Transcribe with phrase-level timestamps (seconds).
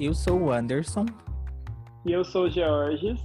[0.00, 1.06] Eu sou o Anderson.
[2.06, 3.18] E eu sou o Georges.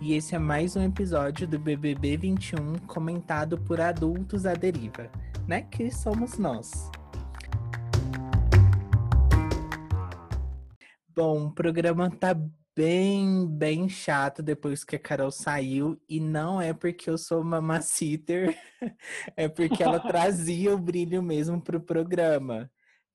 [0.00, 5.10] E esse é mais um episódio do BBB 21 comentado por adultos à deriva,
[5.48, 5.62] né?
[5.62, 6.88] Que somos nós.
[11.08, 12.32] Bom, o programa tá
[12.76, 16.00] bem, bem chato depois que a Carol saiu.
[16.08, 18.56] E não é porque eu sou mamaciter,
[19.36, 22.70] é porque ela trazia o brilho mesmo pro programa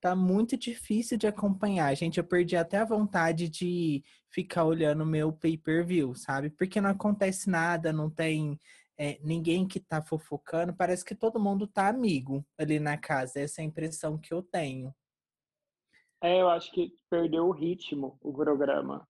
[0.06, 1.96] tá muito difícil de acompanhar.
[1.96, 6.52] Gente, eu perdi até a vontade de ficar olhando meu pay-per-view, sabe?
[6.52, 8.60] Porque não acontece nada, não tem
[9.00, 10.76] é, ninguém que tá fofocando.
[10.76, 13.40] Parece que todo mundo tá amigo ali na casa.
[13.40, 14.94] Essa é a impressão que eu tenho.
[16.22, 19.08] É, eu acho que perdeu o ritmo o programa.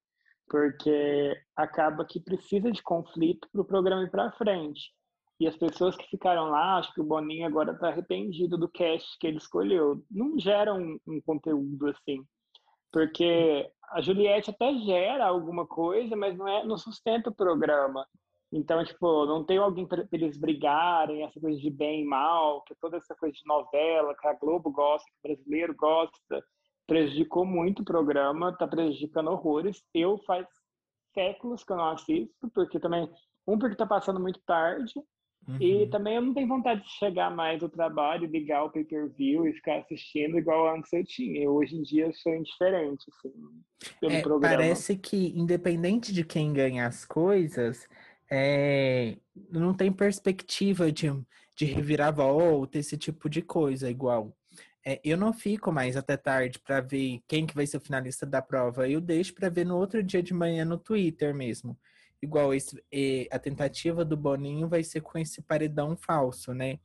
[0.47, 4.93] Porque acaba que precisa de conflito para o programa ir para frente.
[5.39, 9.17] E as pessoas que ficaram lá, acho que o Boninho agora está arrependido do cast
[9.19, 10.01] que ele escolheu.
[10.09, 12.23] Não gera um, um, conteúdo assim.
[12.91, 18.07] Porque a Juliette até gera alguma coisa, mas não, é, não sustenta o programa.
[18.51, 22.73] Então, tipo, não tem alguém para eles brigarem, essa coisa de bem e mal, que
[22.75, 26.43] toda essa coisa de novela, que a Globo gosta, que o brasileiro gosta,
[26.87, 29.83] prejudicou muito o programa, está prejudicando horrores.
[29.93, 30.47] Eu faz
[31.13, 33.09] séculos que eu não assisto, porque também,
[33.45, 34.93] um, porque está passando muito tarde,
[35.47, 35.57] Uhum.
[35.59, 39.53] E também eu não tenho vontade de chegar mais ao trabalho, ligar o pay-per-view e
[39.53, 41.49] ficar assistindo igual antes eu tinha.
[41.49, 43.33] Hoje em dia eu sou indiferente, assim,
[43.99, 44.55] pelo é, programa.
[44.55, 47.87] Parece que, independente de quem ganha as coisas,
[48.29, 49.17] é,
[49.51, 51.11] não tem perspectiva de,
[51.55, 54.35] de reviravolta, esse tipo de coisa, igual.
[54.83, 58.25] É, eu não fico mais até tarde para ver quem que vai ser o finalista
[58.25, 58.89] da prova.
[58.89, 61.77] Eu deixo para ver no outro dia de manhã no Twitter mesmo
[62.21, 62.81] igual esse,
[63.31, 66.79] a tentativa do Boninho vai ser com esse paredão falso, né?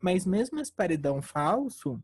[0.00, 2.02] Mas mesmo esse paredão falso,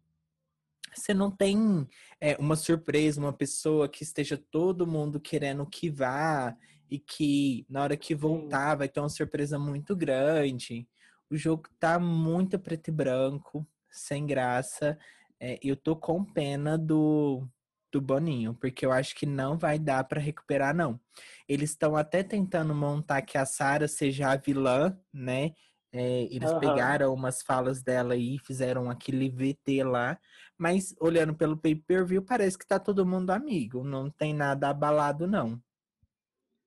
[0.95, 1.87] você não tem
[2.21, 6.57] é, uma surpresa, uma pessoa que esteja todo mundo querendo que vá
[6.91, 10.89] e que na hora que voltar vai ter uma surpresa muito grande.
[11.31, 14.99] O jogo tá muito preto e branco, sem graça.
[15.39, 17.49] É, eu tô com pena do,
[17.93, 21.01] do Boninho, porque eu acho que não vai dar para recuperar, não.
[21.49, 25.53] Eles estão até tentando montar que a Sara seja a vilã, né?
[25.93, 26.61] É, eles uhum.
[26.61, 30.17] pegaram umas falas dela e fizeram aquele VT lá,
[30.57, 35.61] mas olhando pelo pay-per-view, parece que tá todo mundo amigo, não tem nada abalado, não.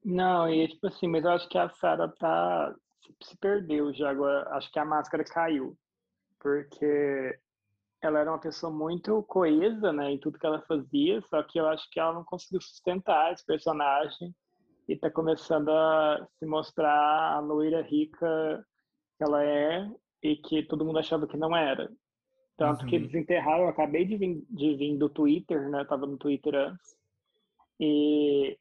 [0.03, 2.75] Não, e tipo assim, mas eu acho que a Sara tá.
[3.23, 4.49] se perdeu já agora.
[4.49, 5.77] Acho que a máscara caiu.
[6.39, 7.39] Porque
[8.05, 11.67] ela era uma pessoa muito coesa, né, em tudo que ela fazia, só que eu
[11.67, 14.33] acho que ela não conseguiu sustentar esse personagem
[14.87, 18.65] e tá começando a se mostrar a loira rica
[19.17, 19.89] que ela é
[20.21, 21.89] e que todo mundo achava que não era.
[22.57, 22.87] Tanto uhum.
[22.87, 26.17] que eles enterraram, eu acabei de vir, de vir do Twitter, né, eu tava no
[26.17, 26.95] Twitter antes,
[27.79, 28.57] e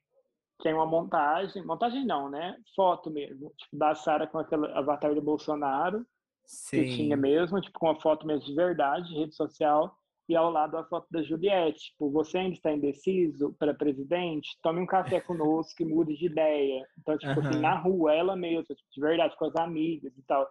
[0.62, 5.20] tem uma montagem, montagem não, né, foto mesmo, tipo, da Sara com aquele avatar do
[5.20, 6.06] Bolsonaro,
[6.44, 6.82] Sim.
[6.82, 9.96] que tinha mesmo, tipo, com uma foto mesmo de verdade, de rede social,
[10.28, 11.90] e ao lado a foto da Juliette.
[11.90, 14.58] Tipo, você ainda está indeciso para presidente?
[14.62, 16.86] Tome um café conosco e mude de ideia.
[16.98, 17.48] Então, tipo uhum.
[17.48, 20.48] assim, na rua, ela mesma, tipo, de verdade, com as amigas e tal.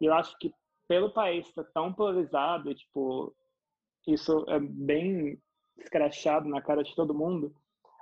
[0.00, 0.52] E eu acho que
[0.88, 3.34] pelo país estar tá tão polarizado, tipo,
[4.06, 5.40] isso é bem
[5.78, 7.54] escrachado na cara de todo mundo,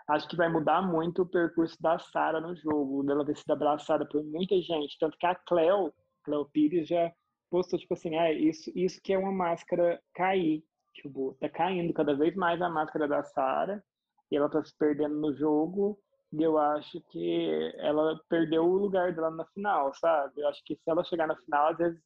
[0.09, 4.07] acho que vai mudar muito o percurso da Sara no jogo, dela ter sido abraçada
[4.07, 4.99] por muita gente.
[4.99, 5.93] Tanto que a Cleo,
[6.25, 7.13] Cleo Pires, já
[7.51, 10.65] postou, tipo assim, ah, isso, isso que é uma máscara cair.
[10.95, 13.83] Tipo, tá caindo cada vez mais a máscara da Sara
[14.31, 15.99] e ela tá se perdendo no jogo.
[16.33, 20.41] E eu acho que ela perdeu o lugar dela na final, sabe?
[20.41, 22.01] Eu acho que se ela chegar na final, às vezes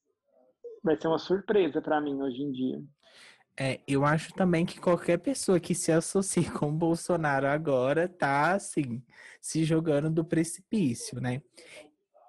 [0.83, 2.83] vai ser uma surpresa para mim hoje em dia.
[3.57, 8.53] É, eu acho também que qualquer pessoa que se associe com o Bolsonaro agora tá,
[8.53, 9.03] assim,
[9.41, 11.41] se jogando do precipício, né?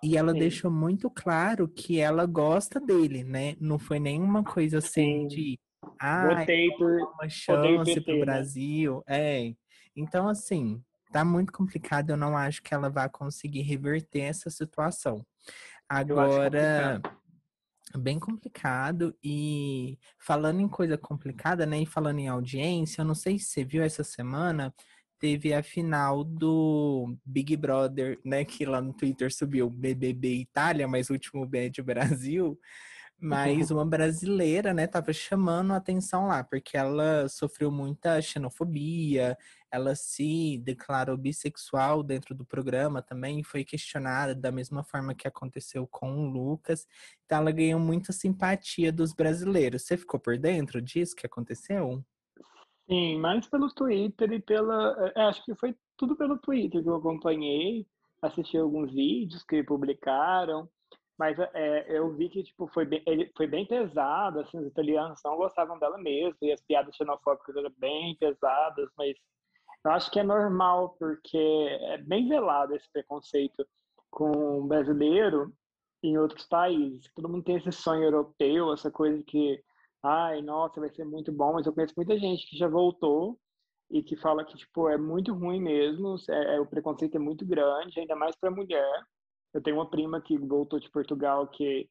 [0.05, 0.39] E ela Sim.
[0.39, 3.55] deixou muito claro que ela gosta dele, né?
[3.59, 5.27] Não foi nenhuma coisa assim Sim.
[5.27, 5.59] de
[5.99, 8.19] ah, Votei por uma chance PT, pro?
[8.19, 9.03] Brasil.
[9.07, 9.47] Né?
[9.47, 9.55] É.
[9.95, 10.79] Então, assim,
[11.11, 12.11] tá muito complicado.
[12.11, 15.25] Eu não acho que ela vai conseguir reverter essa situação.
[15.89, 17.17] Agora, complicado.
[17.97, 19.17] bem complicado.
[19.23, 21.81] E falando em coisa complicada, né?
[21.81, 24.71] E falando em audiência, eu não sei se você viu essa semana
[25.19, 28.45] teve a final do Big Brother, né?
[28.45, 32.59] Que lá no Twitter subiu BBB Itália, mas último B é de Brasil.
[33.19, 39.37] Mas uma brasileira, né, tava chamando a atenção lá, porque ela sofreu muita xenofobia,
[39.71, 45.87] ela se declarou bissexual dentro do programa também, foi questionada da mesma forma que aconteceu
[45.87, 46.87] com o Lucas.
[47.25, 49.83] Então ela ganhou muita simpatia dos brasileiros.
[49.83, 52.03] Você ficou por dentro disso que aconteceu?
[52.87, 55.11] Sim, mais pelo Twitter e pela.
[55.15, 57.87] É, acho que foi tudo pelo Twitter que eu acompanhei,
[58.21, 60.69] assisti alguns vídeos que publicaram,
[61.17, 65.19] mas é, eu vi que tipo foi bem, ele foi bem pesado, assim, os italianos
[65.23, 69.15] não gostavam dela mesmo e as piadas xenofóbicas eram bem pesadas, mas
[69.85, 73.65] eu acho que é normal porque é bem velado esse preconceito
[74.09, 75.53] com o brasileiro
[76.03, 77.11] em outros países.
[77.15, 79.61] Todo mundo tem esse sonho europeu, essa coisa que,
[80.05, 83.39] ai, nossa, vai ser muito bom, mas eu conheço muita gente que já voltou
[83.89, 87.45] e que fala que tipo é muito ruim mesmo, é, é o preconceito é muito
[87.45, 89.03] grande, ainda mais para mulher.
[89.53, 91.89] Eu tenho uma prima que voltou de Portugal que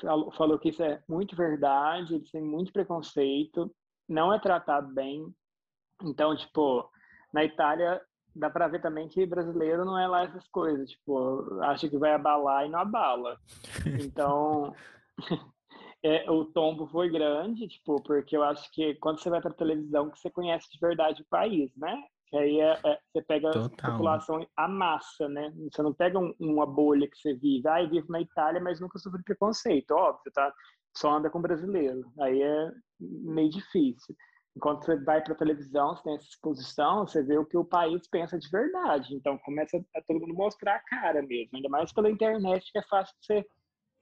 [0.00, 3.74] falou, falou que isso é muito verdade, eles têm muito preconceito,
[4.08, 5.34] não é tratado bem.
[6.02, 6.88] Então, tipo,
[7.32, 8.00] na Itália
[8.34, 12.12] dá para ver também que brasileiro não é lá essas coisas, tipo, acha que vai
[12.12, 13.38] abalar e não abala.
[14.00, 14.74] Então,
[16.02, 20.10] é, o tombo foi grande, tipo, porque eu acho que quando você vai para televisão
[20.10, 22.00] que você conhece de verdade o país, né?
[22.28, 23.70] Que aí é, é, você pega Total.
[23.82, 25.52] a população, a massa, né?
[25.72, 27.66] Você não pega um, uma bolha que você vive.
[27.68, 30.52] Ah, eu vivo na Itália, mas nunca sofri preconceito, óbvio, tá?
[30.96, 32.04] Só anda com brasileiro.
[32.20, 32.70] Aí é
[33.00, 34.14] meio difícil.
[34.56, 37.64] Enquanto você vai para a televisão, você tem essa exposição, você vê o que o
[37.64, 39.14] país pensa de verdade.
[39.14, 41.56] Então começa a todo mundo mostrar a cara mesmo.
[41.56, 43.46] Ainda mais pela internet, que é fácil você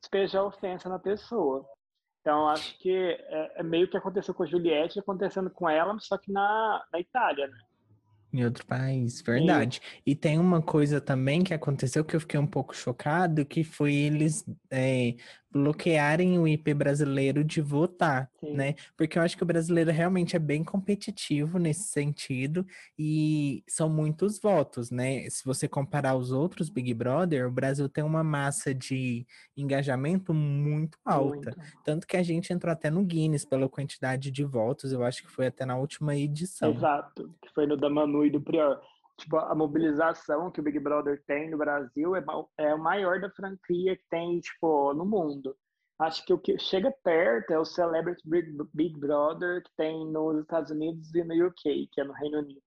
[0.01, 1.67] despejar ofensa na pessoa.
[2.27, 6.19] Então, acho que é, é meio que aconteceu com a Juliette, acontecendo com ela, só
[6.19, 7.57] que na, na Itália, né?
[8.33, 9.77] Em outro país, verdade.
[9.81, 10.03] Sim.
[10.05, 13.95] E tem uma coisa também que aconteceu que eu fiquei um pouco chocado, que foi
[13.95, 15.15] eles é,
[15.51, 18.53] bloquearem o IP brasileiro de votar, Sim.
[18.53, 18.75] né?
[18.97, 22.67] Porque eu acho que o brasileiro realmente é bem competitivo nesse sentido
[22.99, 25.29] e são muitos votos, né?
[25.31, 29.27] Se você comparar os outros Big Brother, o Brasil tem uma massa de
[29.57, 31.55] engajamento muito alta.
[31.57, 31.83] Muito.
[31.85, 35.31] Tanto que a gente entrou até no Guinness pela quantidade de votos, eu acho que
[35.31, 36.73] foi até na última edição.
[36.73, 38.81] Exato, que foi no da Manu e do Prior
[39.19, 42.25] tipo, a mobilização que o Big Brother tem no Brasil é,
[42.59, 45.57] é o maior da franquia que tem, tipo, no mundo.
[45.99, 48.23] Acho que o que chega perto é o Celebrity
[48.75, 52.61] Big, Brother que tem nos Estados Unidos e no UK, que é no Reino Unido.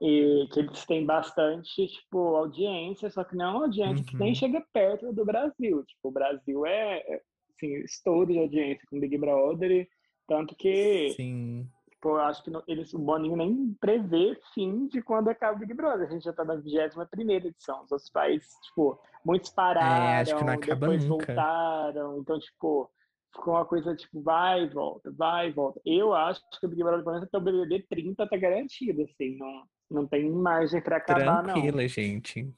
[0.00, 4.04] E que eles têm bastante, tipo, audiência, só que não é uma audiência uhum.
[4.04, 4.34] que nem uhum.
[4.34, 5.84] chega perto do Brasil.
[5.84, 7.22] Tipo, o Brasil é, é
[7.54, 9.88] assim, estouro de audiência com Big Brother,
[10.26, 11.70] tanto que Sim
[12.02, 15.60] Tipo, eu acho que não, eles, o Boninho nem prevê fim de quando acaba o
[15.60, 16.08] Big Brother.
[16.08, 17.84] A gente já tá na 21 primeira edição.
[17.84, 21.26] Os outros países, tipo, muitos pararam, é, depois nunca.
[21.26, 22.18] voltaram.
[22.18, 22.90] Então, tipo,
[23.32, 25.80] ficou uma coisa, tipo, vai e volta, vai e volta.
[25.86, 29.38] Eu acho que o Big Brother, pelo menos até o BBB 30 tá garantido, assim.
[29.38, 31.54] Não, não tem margem para acabar, Tranquila, não.
[31.54, 32.52] Tranquila, gente.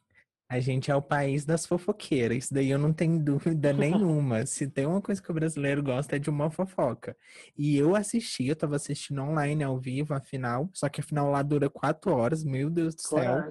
[0.54, 4.46] A gente é o país das fofoqueiras, isso daí eu não tenho dúvida nenhuma.
[4.46, 7.16] Se tem uma coisa que o brasileiro gosta é de uma fofoca.
[7.58, 11.28] E eu assisti, eu tava assistindo online ao vivo a final, só que a final
[11.28, 13.42] lá dura quatro horas, meu Deus do céu.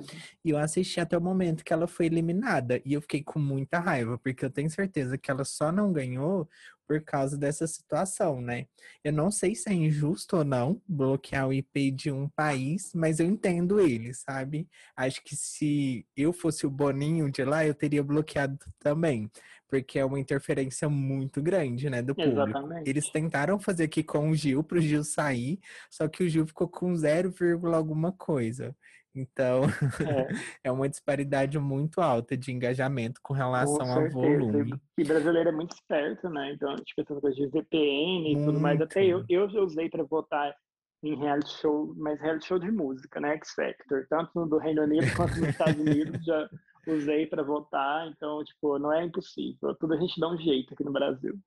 [0.45, 2.81] E eu assisti até o momento que ela foi eliminada.
[2.85, 6.47] E eu fiquei com muita raiva, porque eu tenho certeza que ela só não ganhou
[6.87, 8.65] por causa dessa situação, né?
[9.03, 13.19] Eu não sei se é injusto ou não bloquear o IP de um país, mas
[13.19, 14.67] eu entendo ele, sabe?
[14.95, 19.29] Acho que se eu fosse o Boninho de lá, eu teria bloqueado também,
[19.67, 22.41] porque é uma interferência muito grande, né, do público.
[22.41, 22.89] Exatamente.
[22.89, 25.59] Eles tentaram fazer aqui com o Gil para o Gil sair,
[25.89, 27.33] só que o Gil ficou com 0,
[27.73, 28.75] alguma coisa.
[29.15, 30.27] Então, é.
[30.65, 30.71] é.
[30.71, 34.73] uma disparidade muito alta de engajamento com relação com ao volume.
[34.97, 36.53] E brasileiro é muito esperto, né?
[36.53, 38.45] Então, tipo, essa coisa de VPN e muito.
[38.45, 38.81] tudo mais.
[38.81, 40.55] Até eu, eu já usei para votar
[41.03, 43.33] em reality show, mas reality show de música, né?
[43.33, 44.07] X Factor.
[44.09, 46.49] Tanto no do Reino Unido quanto nos Estados Unidos já
[46.87, 48.07] usei para votar.
[48.07, 49.75] Então, tipo, não é impossível.
[49.75, 51.37] Tudo a gente dá um jeito aqui no Brasil.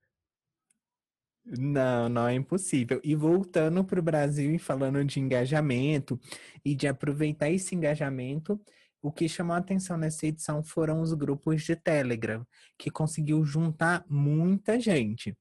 [1.47, 3.01] Não, não é impossível.
[3.05, 6.19] E voltando para o Brasil e falando de engajamento
[6.65, 8.61] e de aproveitar esse engajamento,
[9.01, 12.45] o que chamou a atenção nessa edição foram os grupos de Telegram,
[12.77, 15.37] que conseguiu juntar muita gente.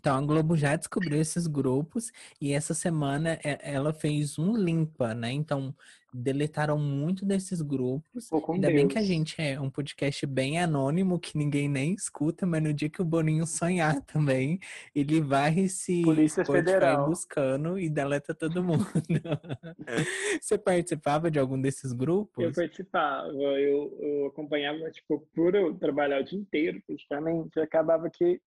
[0.00, 5.30] Então, a Globo já descobriu esses grupos e essa semana ela fez um limpa, né?
[5.30, 5.74] Então,
[6.12, 8.32] deletaram muito desses grupos.
[8.32, 8.80] Ainda Deus.
[8.80, 12.72] bem que a gente é um podcast bem anônimo, que ninguém nem escuta, mas no
[12.72, 14.58] dia que o Boninho sonhar também,
[14.94, 18.86] ele vai se Polícia Federal buscando e deleta todo mundo.
[20.40, 22.42] Você participava de algum desses grupos?
[22.42, 28.40] Eu participava, eu, eu acompanhava, tipo, por eu trabalhar o dia inteiro, praticamente, acabava que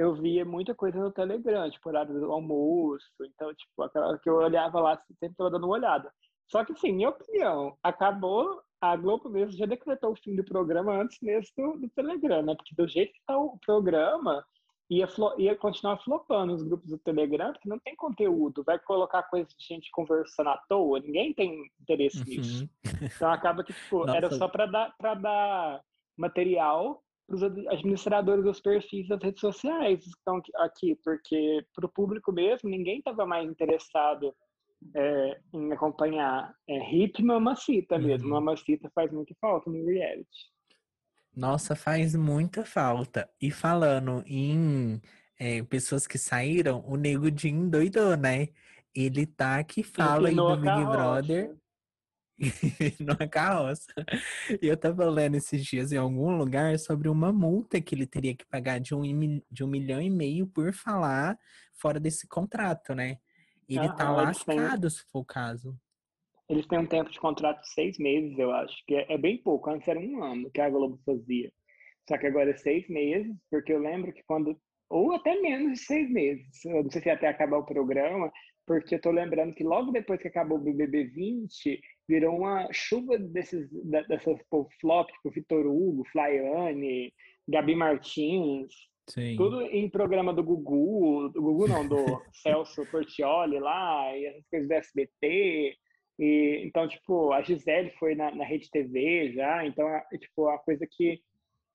[0.00, 3.06] eu via muita coisa no Telegram, tipo, horário do almoço.
[3.22, 6.10] Então, tipo, aquela que eu olhava lá, sempre estava dando uma olhada.
[6.50, 10.94] Só que, assim, minha opinião, acabou, a Globo mesmo já decretou o fim do programa
[10.94, 12.54] antes mesmo do, do Telegram, né?
[12.54, 14.42] Porque do jeito que tá o programa,
[14.88, 18.64] ia, ia continuar flopando os grupos do Telegram, porque não tem conteúdo.
[18.64, 22.24] Vai colocar coisa de gente conversando à toa, ninguém tem interesse uhum.
[22.24, 22.70] nisso.
[23.02, 24.16] Então acaba que, tipo, Nossa.
[24.16, 25.82] era só para dar, dar
[26.16, 31.92] material para os administradores dos perfis das redes sociais que estão aqui, porque para o
[31.92, 34.34] público mesmo, ninguém estava mais interessado
[34.96, 38.26] é, em acompanhar é, hip mamacita mesmo.
[38.26, 38.34] Uhum.
[38.34, 40.50] Mamacita faz muito falta no reality.
[41.36, 43.30] Nossa, faz muita falta.
[43.40, 45.00] E falando em
[45.38, 48.48] é, pessoas que saíram, o Nego Jim doidou, né?
[48.92, 51.56] Ele tá que fala aí do Big Brother
[52.98, 53.92] numa carroça.
[54.60, 58.34] E eu tava lendo esses dias em algum lugar sobre uma multa que ele teria
[58.34, 59.02] que pagar de um,
[59.50, 61.38] de um milhão e meio por falar
[61.74, 63.18] fora desse contrato, né?
[63.68, 65.78] Ele uhum, tá lascado, têm, se for o caso.
[66.48, 69.38] Eles têm um tempo de contrato de seis meses, eu acho, que é, é, bem
[69.38, 69.70] pouco.
[69.70, 71.52] Antes era um ano que a Globo fazia.
[72.08, 74.58] Só que agora é seis meses, porque eu lembro que quando.
[74.88, 76.64] Ou até menos de seis meses.
[76.64, 78.32] Eu não sei se até acabar o programa,
[78.66, 81.80] porque eu tô lembrando que logo depois que acabou o BBB 20,
[82.10, 83.70] virou uma chuva desses,
[84.08, 84.40] dessas
[84.80, 87.14] flop, tipo Vitor Hugo, Flaiane,
[87.48, 89.36] Gabi Martins, Sim.
[89.36, 91.96] Tudo em programa do Gugu, do Gugu não, do
[92.32, 95.76] Celso Portioli lá, e essas coisas do SBT.
[96.16, 100.58] E, então, tipo, a Gisele foi na, na Rede TV já, então, é, tipo, a
[100.58, 101.20] coisa que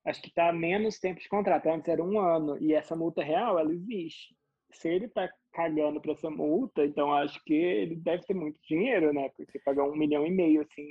[0.05, 1.67] acho que tá menos tempo de contrato.
[1.67, 4.33] Antes era um ano, e essa multa real, ela existe.
[4.75, 9.13] Se ele tá cagando para essa multa, então acho que ele deve ter muito dinheiro,
[9.13, 9.29] né?
[9.35, 10.87] Porque pagar um milhão e meio, assim,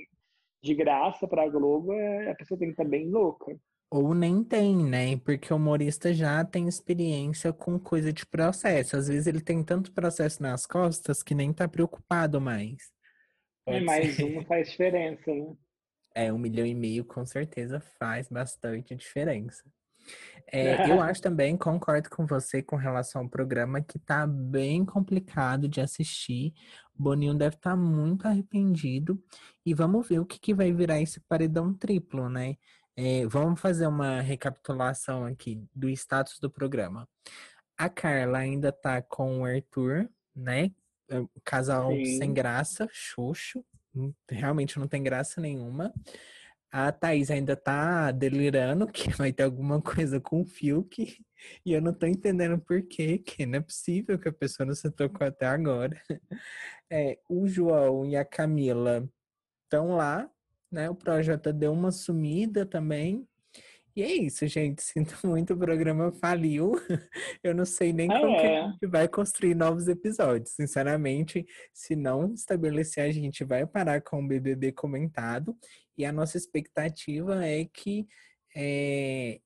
[0.61, 3.55] de graça pra Globo, é, a pessoa tem que estar tá bem louca.
[3.91, 5.15] Ou nem tem, né?
[5.17, 8.97] Porque o humorista já tem experiência com coisa de processo.
[8.97, 12.91] Às vezes ele tem tanto processo nas costas que nem tá preocupado mais.
[13.67, 15.55] é, mais um faz diferença, né?
[16.15, 19.63] É, um milhão e meio com certeza faz bastante diferença.
[20.51, 25.67] É, eu acho também, concordo com você com relação ao programa, que tá bem complicado
[25.67, 26.53] de assistir.
[26.97, 29.21] O Boninho deve estar tá muito arrependido.
[29.65, 32.55] E vamos ver o que, que vai virar esse paredão triplo, né?
[32.97, 37.07] É, vamos fazer uma recapitulação aqui do status do programa.
[37.77, 40.71] A Carla ainda tá com o Arthur, né?
[41.09, 42.17] É casal Sim.
[42.17, 43.63] sem graça, xoxo.
[43.93, 45.93] Hum, realmente não tem graça nenhuma.
[46.71, 51.17] A Thaís ainda tá delirando que vai ter alguma coisa com o Fiuk.
[51.65, 54.73] E eu não tô entendendo por quê, que não é possível que a pessoa não
[54.73, 55.99] se tocou até agora.
[56.87, 59.09] É, o João e a Camila
[59.63, 60.29] estão lá,
[60.71, 60.87] né?
[60.87, 63.27] O projeto deu uma sumida também.
[63.95, 64.81] E é isso, gente.
[64.83, 66.73] Sinto muito, o programa faliu.
[67.41, 68.39] Eu não sei nem ah, como é.
[68.39, 68.67] que a é?
[68.71, 70.51] gente vai construir novos episódios.
[70.51, 75.55] Sinceramente, se não estabelecer, a gente vai parar com o BBB comentado.
[75.97, 78.05] E a nossa expectativa é que
[78.53, 79.39] é,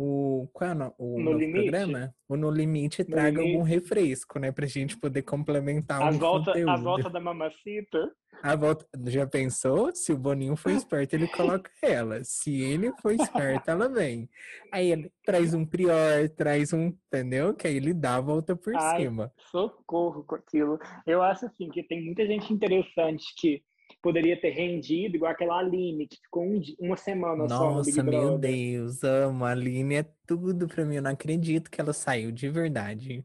[0.00, 2.14] o qual é o, o no programa?
[2.28, 3.50] O No Limite no traga limite.
[3.50, 4.52] algum refresco, né?
[4.52, 6.70] Pra gente poder complementar a um volta, conteúdo.
[6.70, 8.12] A volta da mamacita.
[8.40, 8.86] A volta...
[9.06, 9.92] Já pensou?
[9.92, 12.22] Se o Boninho foi esperto, ele coloca ela.
[12.22, 14.28] Se ele foi esperto, ela vem.
[14.70, 17.52] Aí ele traz um prior, traz um, entendeu?
[17.52, 19.32] Que aí ele dá a volta por Ai, cima.
[19.50, 20.78] Socorro com aquilo.
[21.04, 23.64] Eu acho assim que tem muita gente interessante que
[24.02, 28.02] poderia ter rendido, igual aquela Aline, que ficou um, uma semana Nossa, só no Big
[28.02, 28.20] Brother.
[28.20, 29.44] meu Deus, amo.
[29.44, 30.96] A Aline é tudo pra mim.
[30.96, 33.24] Eu não acredito que ela saiu, de verdade.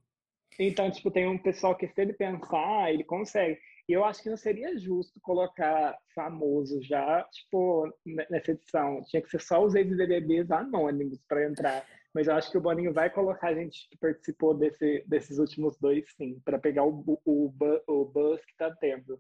[0.60, 3.58] Então, tipo, tem um pessoal que se ele pensar, ele consegue.
[3.88, 7.92] E eu acho que não seria justo colocar famoso já, tipo,
[8.30, 9.02] nessa edição.
[9.08, 11.86] Tinha que ser só os ex-BBBs anônimos para entrar.
[12.14, 15.78] Mas eu acho que o Boninho vai colocar a gente que participou desse, desses últimos
[15.80, 17.54] dois, sim, para pegar o, o,
[17.88, 19.20] o buzz que tá tendo.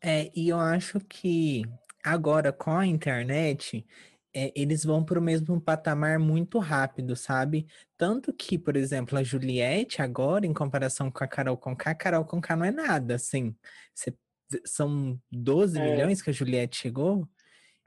[0.00, 1.62] É, e eu acho que
[2.04, 3.86] agora com a internet,
[4.34, 7.66] é, eles vão para o mesmo patamar muito rápido, sabe?
[7.96, 12.24] Tanto que, por exemplo, a Juliette agora, em comparação com a Carol Conká, a Carol
[12.24, 13.54] Conká não é nada, assim.
[13.94, 14.14] Cê,
[14.64, 15.90] são 12 é.
[15.90, 17.28] milhões que a Juliette chegou.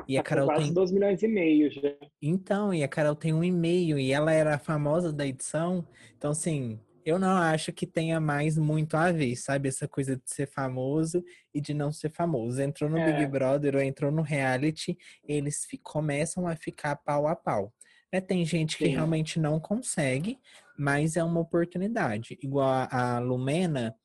[0.07, 1.95] E a tá Carol quase tem 12 milhões e meio já.
[2.21, 5.87] Então, e a Carol tem um e meio e ela era a famosa da edição.
[6.17, 9.69] Então, assim, eu não acho que tenha mais muito a ver, sabe?
[9.69, 11.23] Essa coisa de ser famoso
[11.53, 12.61] e de não ser famoso.
[12.61, 13.13] Entrou no é.
[13.13, 14.97] Big Brother ou entrou no reality,
[15.27, 17.71] eles começam a ficar pau a pau.
[18.11, 18.91] É, tem gente que Sim.
[18.91, 20.39] realmente não consegue,
[20.77, 22.37] mas é uma oportunidade.
[22.41, 23.95] Igual a, a Lumena,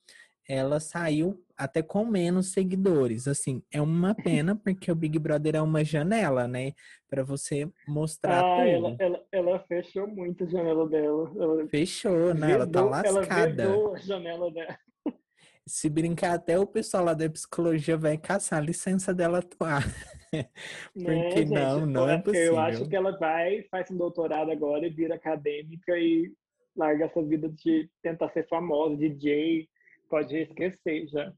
[0.51, 3.29] ela saiu até com menos seguidores.
[3.29, 6.73] Assim, é uma pena porque o Big Brother é uma janela, né?
[7.09, 8.69] Para você mostrar ah, tudo.
[8.69, 11.33] Ela, ela, ela, fechou muito a janela dela.
[11.39, 12.59] Ela fechou, né?
[12.59, 13.63] Vedou, ela tá lascada.
[13.63, 14.77] Ela a janela dela.
[15.67, 19.85] Se brincar, até o pessoal lá da psicologia vai caçar a licença dela atuar.
[20.93, 22.55] porque né, não, não é possível.
[22.55, 26.33] Eu acho que ela vai, faz um doutorado agora e vira acadêmica e
[26.77, 29.69] larga essa vida de tentar ser famosa, DJ,
[30.11, 31.33] pode esquecer já.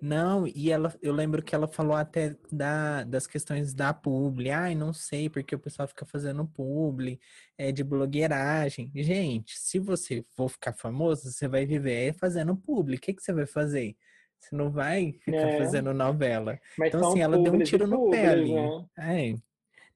[0.00, 4.50] Não, e ela, eu lembro que ela falou até da, das questões da publi.
[4.50, 7.18] Ai, não sei, porque o pessoal fica fazendo publi,
[7.56, 8.92] é de blogueiragem.
[8.94, 12.96] Gente, se você for ficar famoso, você vai viver fazendo publi.
[12.96, 13.96] O que, que você vai fazer?
[14.38, 15.58] Você não vai ficar é.
[15.58, 16.58] fazendo novela.
[16.76, 18.54] Mas então, assim, ela deu um tiro no pé ali.
[18.54, 18.86] Né?
[18.98, 19.47] É.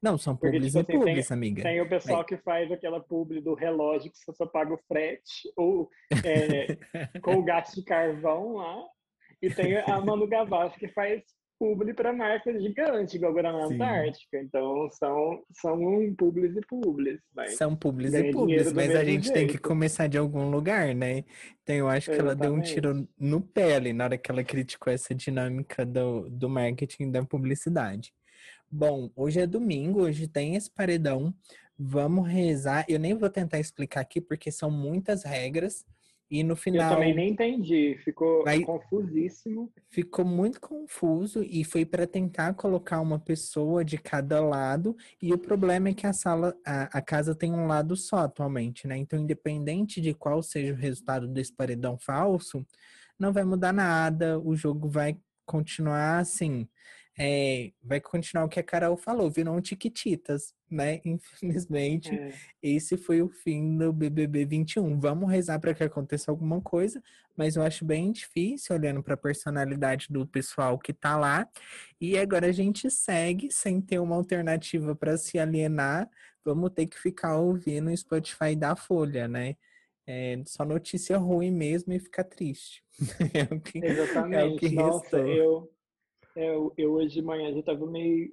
[0.02, 1.62] Não, são publis tipo, assim, e publis, tem, amiga.
[1.62, 5.52] Tem o pessoal que faz aquela publi do relógio que você só paga o frete,
[5.56, 5.88] ou
[6.25, 6.76] é,
[7.23, 8.82] com o gato de carvão lá.
[9.40, 11.23] E tem a Manu Gavassi que faz
[11.62, 14.40] publi para marcas gigantes, igual agora na Antártica.
[14.40, 15.78] Então, são, são
[16.18, 17.21] publis e publis.
[17.56, 19.35] São publis e publis, mas a gente jeito.
[19.35, 21.25] tem que começar de algum lugar, né?
[21.62, 24.42] Então, eu acho que ela deu um tiro no pé ali na hora que ela
[24.42, 28.12] criticou essa dinâmica do, do marketing da publicidade.
[28.75, 31.35] Bom, hoje é domingo, hoje tem esse paredão.
[31.79, 32.87] Vamos rezar.
[32.88, 35.85] Eu nem vou tentar explicar aqui, porque são muitas regras.
[36.31, 36.93] E no final.
[36.93, 39.71] Eu também nem entendi, ficou aí, confusíssimo.
[39.91, 44.97] Ficou muito confuso e foi para tentar colocar uma pessoa de cada lado.
[45.21, 48.87] E o problema é que a sala, a, a, casa tem um lado só atualmente,
[48.87, 48.97] né?
[48.97, 52.67] Então, independente de qual seja o resultado desse paredão falso,
[53.19, 56.67] não vai mudar nada, o jogo vai continuar assim
[57.19, 61.00] é, vai continuar o que a Carol falou, virou um Tiquititas, né?
[61.04, 62.33] Infelizmente, é.
[62.62, 64.99] esse foi o fim do BBB 21.
[64.99, 67.02] Vamos rezar para que aconteça alguma coisa,
[67.37, 71.47] mas eu acho bem difícil olhando para a personalidade do pessoal que tá lá.
[72.00, 76.09] E agora a gente segue sem ter uma alternativa para se alienar.
[76.45, 79.57] Vamos ter que ficar ouvindo o Spotify da Folha, né?
[80.07, 82.83] É só notícia ruim mesmo e ficar triste.
[83.33, 84.37] é o que, Exatamente.
[84.37, 85.72] É o que Nossa, eu
[86.36, 88.32] é, eu, eu hoje de manhã já estava meio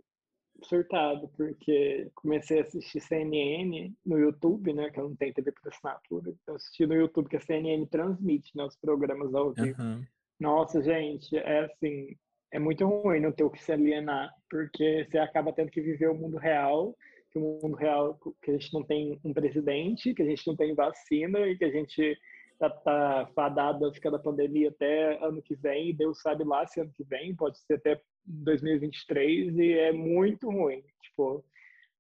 [0.64, 4.90] surtado, porque comecei a assistir CNN no YouTube, né?
[4.90, 6.32] Que eu não tenho TV por assinatura.
[6.32, 9.82] Então, assisti no YouTube que a CNN transmite né, os programas ao vivo.
[9.82, 10.04] Uhum.
[10.40, 12.16] Nossa, gente, é assim,
[12.52, 16.10] é muito ruim não ter o que se alienar, porque você acaba tendo que viver
[16.10, 16.96] o mundo real,
[17.32, 20.56] que o mundo real, que a gente não tem um presidente, que a gente não
[20.56, 22.18] tem vacina e que a gente
[22.60, 26.82] tá, tá fadado a ficar da pandemia até ano que vem, Deus sabe lá se
[26.82, 30.84] ano que vem, pode ser até 2023, e é muito ruim.
[31.02, 31.44] Tipo,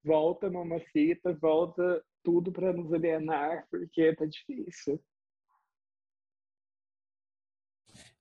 [0.04, 5.02] volta mamacita, volta tudo para nos alienar, porque tá difícil.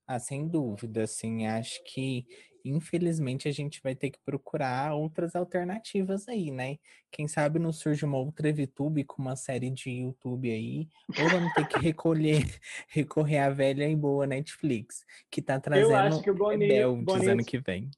[0.06, 2.24] Ah, sem dúvida, assim, acho que
[2.68, 6.78] infelizmente a gente vai ter que procurar outras alternativas aí, né?
[7.10, 10.88] Quem sabe não surge uma outra VTube com uma série de YouTube aí,
[11.20, 12.44] ou vamos ter que recolher,
[12.88, 17.32] recorrer à velha e boa Netflix, que tá trazendo Eu acho que o Boninho, Boninho,
[17.32, 17.90] ano que vem.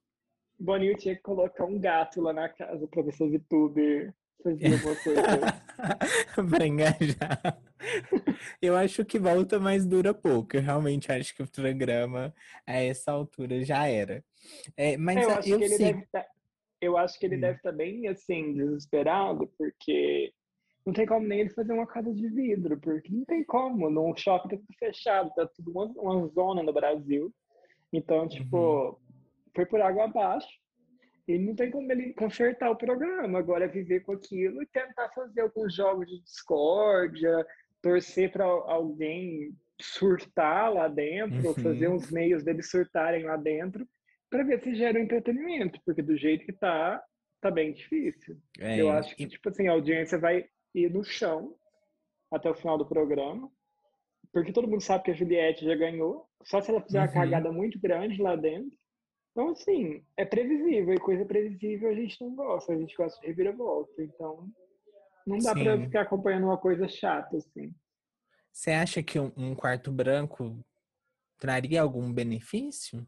[0.59, 4.72] Boninho tinha que colocar um gato lá na casa pra ver se o VTube fazia
[4.72, 5.22] alguma coisa.
[6.57, 7.59] pra engajar.
[8.61, 10.57] Eu acho que volta, mas dura pouco.
[10.57, 12.35] Eu realmente acho que o programa
[12.66, 14.24] a essa altura já era.
[14.76, 15.85] É, mas eu acho eu que ele sim.
[15.85, 16.26] deve tá,
[16.81, 17.40] eu acho que ele hum.
[17.40, 20.33] deve estar tá bem assim, desesperado, porque
[20.85, 23.90] não tem como nem ele fazer uma casa de vidro, porque não tem como.
[23.90, 27.33] No shopping tá tudo fechado, tá tudo uma, uma zona no Brasil.
[27.92, 28.96] Então, tipo, uhum.
[29.55, 30.48] foi por água abaixo.
[31.28, 33.38] E não tem como ele consertar o programa.
[33.38, 37.46] Agora é viver com aquilo e tentar fazer alguns jogos de discórdia,
[37.83, 41.54] torcer para alguém surtar lá dentro, uhum.
[41.54, 43.87] fazer uns meios deles surtarem lá dentro,
[44.28, 47.02] para ver se gera um entretenimento, porque do jeito que tá,
[47.40, 48.37] tá bem difícil.
[48.59, 51.54] É, Eu acho que, tipo assim, a audiência vai ir no chão
[52.30, 53.50] até o final do programa,
[54.33, 57.06] porque todo mundo sabe que a Juliette já ganhou, só se ela fizer uhum.
[57.06, 58.78] uma cagada muito grande lá dentro.
[59.32, 63.26] Então, assim, é previsível, e coisa previsível a gente não gosta, a gente gosta de
[63.28, 64.02] reviravolta.
[64.02, 64.48] Então,
[65.26, 67.72] não dá para ficar acompanhando uma coisa chata, assim.
[68.52, 70.58] Você acha que um, um quarto branco
[71.38, 73.06] traria algum benefício?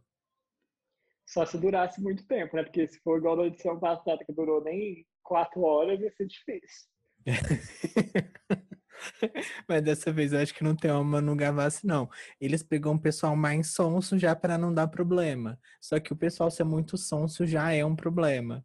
[1.27, 2.63] Só se durasse muito tempo, né?
[2.63, 6.89] Porque se for igual da edição passada, que durou nem quatro horas, ia ser difícil.
[9.69, 12.09] Mas dessa vez eu acho que não tem uma no Gavassi, não.
[12.41, 15.59] Eles pegam um pessoal mais sonso já para não dar problema.
[15.81, 18.65] Só que o pessoal ser muito sonso já é um problema.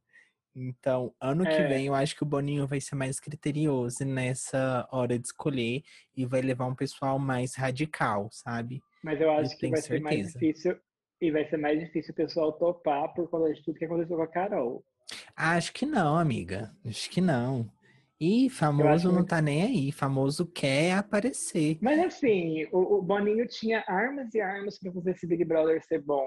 [0.56, 1.56] Então, ano é.
[1.56, 5.84] que vem, eu acho que o Boninho vai ser mais criterioso nessa hora de escolher
[6.15, 8.82] e vai levar um pessoal mais radical, sabe?
[9.04, 9.98] Mas eu acho eu que vai certeza.
[9.98, 10.80] ser mais difícil
[11.22, 14.24] e vai ser mais difícil o pessoal topar por conta de tudo que aconteceu com
[14.24, 14.84] a Carol.
[15.36, 16.72] Acho que não, amiga.
[16.84, 17.70] Acho que não.
[18.20, 21.78] E famoso não tá nem aí, famoso quer aparecer.
[21.82, 26.02] Mas assim, o, o Boninho tinha armas e armas para fazer esse Big Brother ser
[26.02, 26.26] bom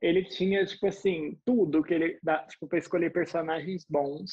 [0.00, 4.30] ele tinha, tipo assim, tudo que ele dá, tipo, para escolher personagens bons,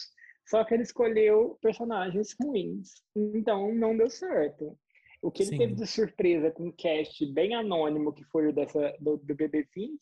[0.47, 3.03] Só que ele escolheu personagens ruins.
[3.13, 4.77] Então não deu certo.
[5.21, 5.57] O que ele Sim.
[5.57, 9.99] teve de surpresa com um cast bem anônimo, que foi o dessa, do, do BB20,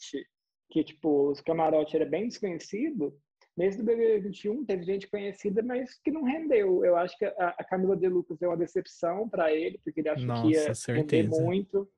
[0.69, 3.17] que, tipo, os camarotes era bem desconhecido,
[3.57, 6.83] nesse do BB21 teve gente conhecida, mas que não rendeu.
[6.83, 10.25] Eu acho que a, a Camila De Lucas é uma decepção para ele, porque ele
[10.25, 11.29] Nossa, que ia certeza.
[11.29, 11.89] render muito.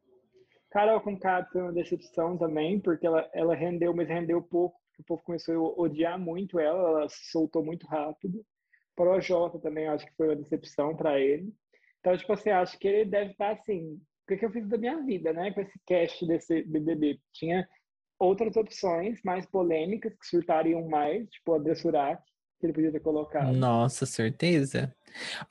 [0.69, 5.01] Carol com Cato foi uma decepção também, porque ela, ela rendeu, mas rendeu pouco, porque
[5.01, 8.45] o povo começou a odiar muito ela, ela soltou muito rápido.
[8.95, 11.53] Projota também acho que foi uma decepção para ele.
[11.99, 14.77] Então, tipo assim, acho que ele deve estar assim, o que, que eu fiz da
[14.77, 17.19] minha vida, né, com esse cast desse BBB?
[17.31, 17.67] Tinha
[18.19, 22.21] outras opções mais polêmicas que surtariam mais, tipo a Dressurak,
[22.59, 23.53] que ele podia ter colocado.
[23.53, 24.93] Nossa, certeza.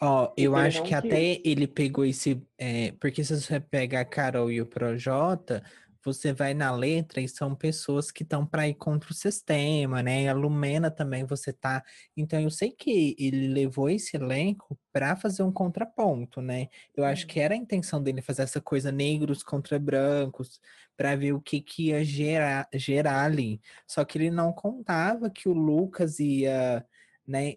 [0.00, 0.98] Ó, eu acho que quis.
[0.98, 2.42] até ele pegou esse.
[2.58, 5.62] É, porque se você pega a Carol e o Projota,
[6.06, 10.28] você vai na letra e são pessoas que estão para ir contra o sistema, né?
[10.28, 11.84] A Lumena também você tá.
[12.16, 16.68] Então eu sei que ele levou esse elenco para fazer um contraponto, né?
[16.96, 20.60] Eu acho que era a intenção dele fazer essa coisa negros contra brancos,
[20.96, 23.60] para ver o que que ia gerar, gerar ali.
[23.86, 26.84] Só que ele não contava que o Lucas ia,
[27.26, 27.56] né,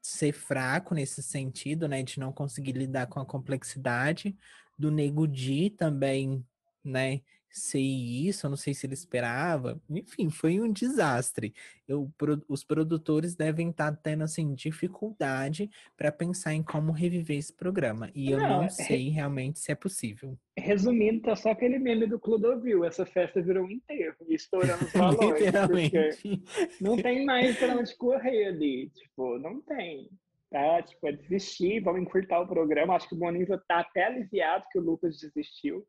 [0.00, 4.36] ser fraco nesse sentido, né, de não conseguir lidar com a complexidade
[4.78, 6.44] do Nego Di também,
[6.84, 7.20] né,
[7.50, 9.80] ser isso, eu não sei se ele esperava.
[9.88, 11.54] Enfim, foi um desastre.
[11.86, 12.10] Eu,
[12.48, 18.10] os produtores devem estar tá tendo assim dificuldade para pensar em como reviver esse programa.
[18.14, 20.38] E eu não, não é, sei realmente se é possível.
[20.56, 22.84] Resumindo, tá só aquele meme do Clodovil.
[22.84, 25.40] Essa festa virou um enterro, estourando os valores.
[25.46, 26.42] Literalmente.
[26.80, 28.90] Não tem mais para onde correr ali.
[28.90, 30.10] Tipo, não tem.
[30.50, 30.82] Tá?
[30.82, 32.94] Tipo, é desistir, vamos encurtar o programa.
[32.94, 35.86] Acho que o Boninho tá até aliviado que o Lucas desistiu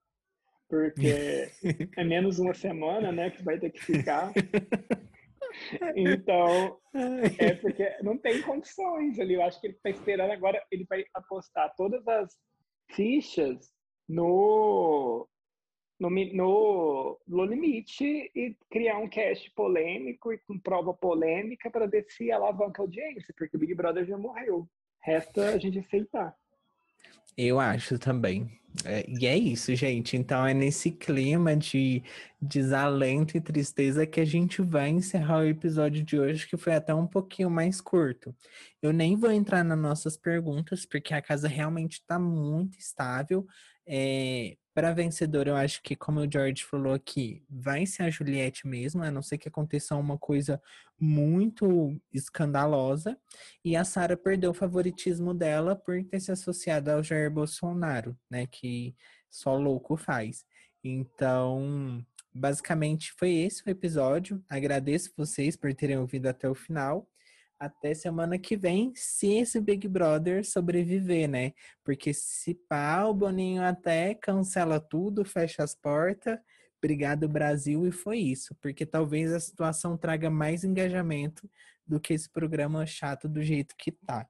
[0.69, 1.49] porque
[1.97, 4.31] é menos uma semana, né, que vai ter que ficar.
[5.95, 6.79] Então,
[7.39, 9.33] é porque não tem condições ali.
[9.33, 12.37] Eu acho que ele está esperando agora, ele vai apostar todas as
[12.91, 13.73] fichas
[14.07, 15.27] no,
[15.99, 22.05] no, no, no limite e criar um cast polêmico e com prova polêmica para ver
[22.07, 24.67] se alavanca a audiência, porque o Big Brother já morreu.
[25.01, 26.35] Resta a gente aceitar.
[27.41, 28.51] Eu acho também.
[28.83, 30.17] É, e é isso, gente.
[30.17, 32.03] Então é nesse clima de
[32.41, 36.93] desalento e tristeza que a gente vai encerrar o episódio de hoje, que foi até
[36.93, 38.35] um pouquinho mais curto.
[38.81, 43.47] Eu nem vou entrar nas nossas perguntas, porque a casa realmente está muito estável.
[43.87, 48.65] É, para vencedor, eu acho que, como o George falou aqui, vai ser a Juliette
[48.65, 50.61] mesmo, a não ser que aconteça uma coisa
[50.97, 53.19] muito escandalosa.
[53.61, 58.47] E a Sara perdeu o favoritismo dela por ter se associado ao Jair Bolsonaro, né?
[58.47, 58.95] Que
[59.29, 60.45] só louco faz.
[60.81, 62.01] Então,
[62.33, 64.41] basicamente foi esse o episódio.
[64.47, 67.05] Agradeço vocês por terem ouvido até o final
[67.59, 71.51] até semana que vem, se esse Big Brother sobreviver, né?
[71.83, 76.39] Porque se pá, o Boninho até cancela tudo, fecha as portas,
[76.77, 78.55] obrigado Brasil, e foi isso.
[78.61, 81.49] Porque talvez a situação traga mais engajamento
[81.85, 84.25] do que esse programa chato do jeito que tá.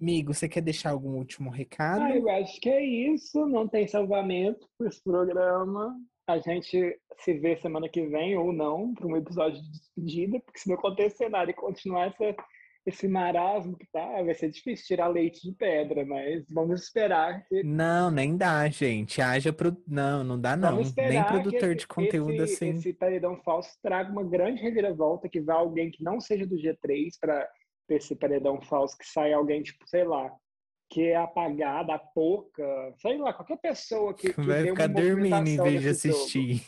[0.00, 2.02] Amigo, você quer deixar algum último recado?
[2.02, 3.46] Ah, eu acho que é isso.
[3.46, 5.94] Não tem salvamento para esse programa
[6.32, 10.60] a gente se vê semana que vem ou não para um episódio de despedida, porque
[10.60, 12.34] se não acontecer nada e continuar essa,
[12.86, 17.62] esse marasmo que tá, vai ser difícil tirar leite de pedra, mas vamos esperar que...
[17.62, 19.20] Não, nem dá, gente.
[19.20, 19.76] Haja pro...
[19.86, 20.80] Não, não dá não.
[20.96, 22.78] Nem produtor de conteúdo esse, assim.
[22.78, 27.10] Esse paredão falso traga uma grande reviravolta, que vá alguém que não seja do G3
[27.20, 27.48] para
[27.90, 30.32] esse paredão falso, que saia alguém, tipo, sei lá,
[30.90, 35.56] que é apagada, a pouca, sei lá, qualquer pessoa que, que vai ficar dormindo em
[35.56, 36.62] vez de assistir.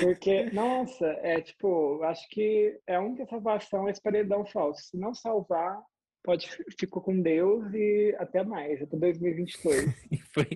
[0.00, 4.82] Porque, nossa, é tipo, acho que é a única salvação esse paredão falso.
[4.82, 5.80] Se não salvar,
[6.24, 9.94] pode ficou com Deus e até mais, até 2022.
[10.34, 10.48] Foi.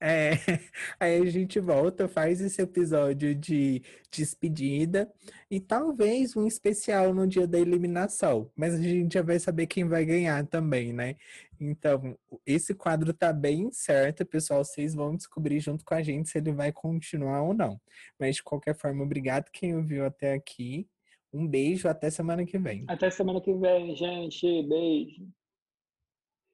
[0.00, 0.30] É,
[0.98, 5.12] aí a gente volta, faz esse episódio de despedida
[5.50, 9.86] e talvez um especial no dia da eliminação, mas a gente já vai saber quem
[9.86, 11.16] vai ganhar também, né?
[11.60, 16.38] Então, esse quadro tá bem certo, pessoal, vocês vão descobrir junto com a gente se
[16.38, 17.80] ele vai continuar ou não.
[18.18, 20.86] Mas de qualquer forma, obrigado quem ouviu até aqui.
[21.32, 22.84] Um beijo, até semana que vem.
[22.88, 24.62] Até semana que vem, gente.
[24.62, 25.26] Beijo.